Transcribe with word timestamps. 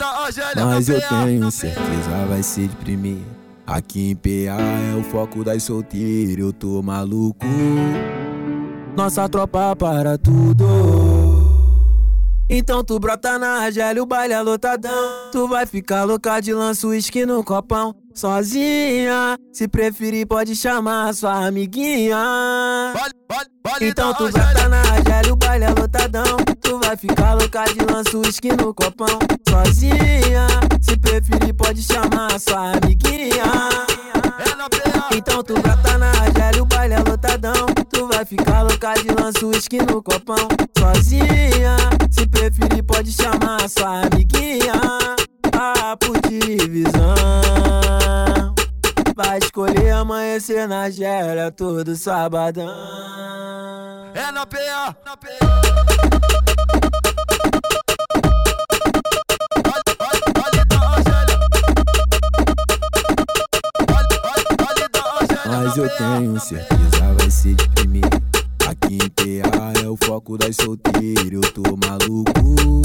Argélia. 0.00 0.64
Mas 0.64 0.88
eu 0.88 1.00
tenho 1.00 1.50
certeza 1.50 2.26
vai 2.28 2.42
ser 2.42 2.68
de 2.68 2.76
primeira. 2.76 3.42
Aqui 3.66 4.10
em 4.10 4.16
PA 4.16 4.60
é 4.60 4.96
o 4.98 5.04
foco 5.04 5.44
das 5.44 5.62
solteiras, 5.62 6.38
eu 6.38 6.52
tô 6.52 6.82
maluco. 6.82 7.46
Nossa 8.96 9.28
tropa 9.28 9.74
para 9.76 10.18
tudo. 10.18 10.66
Então 12.54 12.84
tu 12.84 12.98
brota 12.98 13.38
na 13.38 13.62
Argélia, 13.62 14.02
o 14.02 14.06
baile 14.06 14.34
é 14.34 14.42
lotadão. 14.42 15.30
Tu 15.32 15.48
vai 15.48 15.64
ficar 15.64 16.04
louca 16.04 16.38
de 16.38 16.52
lanço 16.52 16.88
uísque 16.88 17.24
no 17.24 17.42
copão. 17.42 17.94
Sozinha, 18.14 19.38
se 19.50 19.66
preferir 19.66 20.26
pode 20.26 20.54
chamar 20.54 21.14
sua 21.14 21.46
amiguinha. 21.46 22.92
Então 23.80 24.12
tu 24.12 24.30
brota 24.30 24.68
na 24.68 24.80
Argélia, 24.80 25.01
o 25.30 25.36
baile 25.36 25.64
é 25.64 25.68
lotadão. 25.68 26.36
Tu 26.60 26.78
vai 26.80 26.96
ficar 26.96 27.34
louca 27.34 27.64
de 27.64 27.92
lanço 27.92 28.20
uísque 28.20 28.48
no 28.56 28.72
copão. 28.74 29.18
Sozinha, 29.48 30.46
se 30.80 30.96
preferir 30.96 31.54
pode 31.54 31.82
chamar 31.82 32.40
sua 32.40 32.72
amiguinha. 32.72 33.44
Então 35.14 35.42
tu 35.42 35.54
brota 35.60 35.98
na 35.98 36.10
Argélia, 36.10 36.62
o 36.62 36.66
baile 36.66 36.94
é 36.94 36.98
lotadão. 36.98 37.66
Tu 37.90 38.08
vai 38.08 38.24
ficar 38.24 38.62
louca 38.62 38.94
de 38.94 39.08
lanço 39.20 39.48
uísque 39.48 39.78
no 39.82 40.02
copão. 40.02 40.48
Sozinha, 40.78 41.76
se 42.10 42.26
preferir 42.26 42.82
pode 42.84 43.12
chamar 43.12 43.68
sua 43.68 44.02
amiguinha. 44.06 44.72
Ah, 45.54 45.96
por 45.96 46.18
divisão. 46.22 47.14
Vai 49.14 49.38
escolher 49.38 49.90
amanhecer 49.90 50.66
na 50.66 50.84
Argélia 50.84 51.50
todo 51.50 51.94
sabadão. 51.94 53.01
É 54.14 54.30
na 54.32 54.46
PA. 54.46 54.96
Na 55.04 55.16
PA. 55.16 56.52
Mas 65.46 65.76
eu 65.76 65.88
tenho 65.96 66.40
certeza 66.40 67.14
vai 67.18 67.30
ser 67.30 67.54
de 67.54 67.68
primeira. 67.70 68.08
Aqui 68.68 68.94
em 68.96 69.08
PA 69.42 69.72
é 69.82 69.88
o 69.88 69.96
foco 70.04 70.36
das 70.38 70.56
solteiras, 70.56 71.32
eu 71.32 71.40
tô 71.52 71.62
maluco. 71.76 72.82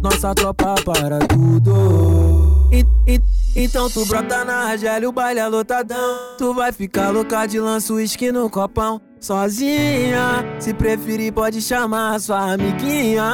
Nossa 0.00 0.34
tropa 0.34 0.74
para 0.84 1.18
tudo. 1.20 2.68
E- 2.72 2.84
e- 3.06 3.20
então 3.56 3.88
tu 3.88 4.04
brota 4.06 4.44
na 4.44 4.68
Argélia, 4.70 5.08
o 5.08 5.12
baile 5.12 5.40
é 5.40 5.46
lotadão. 5.46 6.36
Tu 6.38 6.52
vai 6.54 6.72
ficar 6.72 7.10
louca 7.10 7.46
de 7.46 7.58
lanço 7.58 7.94
uísque 7.94 8.30
no 8.30 8.50
copão. 8.50 9.00
Sozinha, 9.24 10.44
se 10.58 10.74
preferir 10.74 11.32
pode 11.32 11.62
chamar 11.62 12.20
sua 12.20 12.52
amiguinha. 12.52 13.24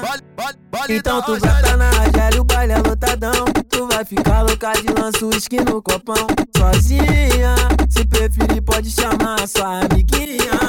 Vale, 0.00 0.22
vale, 0.36 0.58
vale 0.70 0.96
Então 0.98 1.20
tu 1.20 1.32
Argélia. 1.32 1.56
brota 1.56 1.76
na 1.76 1.88
Argélia, 1.88 2.40
o 2.40 2.44
baile 2.44 2.72
é 2.74 2.76
lotadão. 2.76 3.44
Tu 3.68 3.88
vai 3.88 4.04
ficar 4.04 4.42
louca 4.42 4.72
de 4.74 4.86
lanço 5.00 5.26
uísque 5.26 5.56
no 5.64 5.82
copão. 5.82 6.28
Sozinha, 6.56 7.56
se 7.88 8.06
preferir 8.06 8.62
pode 8.62 8.88
chamar 8.88 9.48
sua 9.48 9.80
amiguinha. 9.80 10.60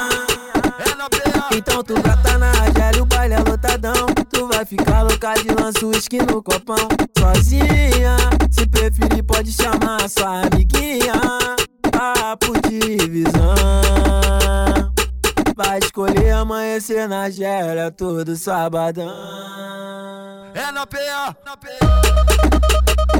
É. 1.52 1.56
Então 1.56 1.84
tu 1.84 1.94
brota 1.94 2.36
na 2.38 2.50
Argélia, 2.50 3.00
o 3.00 3.06
baile 3.06 3.34
é 3.34 3.38
lotadão. 3.38 4.06
Tu 4.28 4.48
vai 4.48 4.64
ficar 4.64 5.02
louca 5.02 5.34
de 5.34 5.54
lanço 5.54 5.86
uísque 5.86 6.18
no 6.18 6.42
copão. 6.42 6.88
Sozinha, 7.16 8.16
se 8.50 8.66
preferir 8.66 9.22
pode 9.22 9.52
chamar 9.52 10.08
sua 10.08 10.40
amiguinha. 10.40 11.12
Ah, 11.94 12.36
por 12.36 12.60
divisão. 12.68 14.37
Vai 15.58 15.80
escolher 15.80 16.30
amanhecer 16.30 17.08
na 17.08 17.22
Argélia 17.22 17.90
todo 17.90 18.36
sabadão. 18.36 19.12
É 20.54 20.70
na 20.70 20.86
PA. 20.86 21.36
Na 21.44 21.56
PA. 21.56 23.17